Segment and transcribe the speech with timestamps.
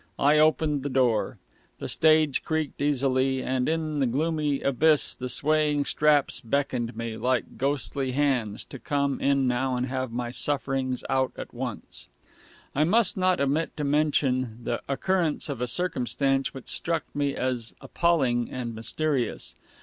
[0.17, 1.37] I opened the door;
[1.77, 7.55] the stage creaked easily, and in the gloomy abyss the swaying straps beckoned me, like
[7.59, 12.09] ghostly hands, to come in now and have my sufferings out at once.
[12.73, 17.75] I must not omit to mention the occurrence of a circumstance which struck me as
[17.79, 19.53] appalling and mysterious.